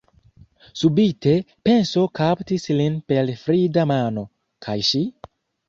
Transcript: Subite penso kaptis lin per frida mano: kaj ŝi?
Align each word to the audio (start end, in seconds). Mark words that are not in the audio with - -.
Subite 0.79 1.33
penso 1.69 2.07
kaptis 2.21 2.67
lin 2.81 2.97
per 3.13 3.31
frida 3.45 3.87
mano: 3.95 4.27
kaj 4.69 4.81
ŝi? 4.93 5.07